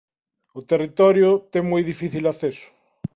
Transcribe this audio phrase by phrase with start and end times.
[0.59, 2.65] O territorio ten moi difícil acceso.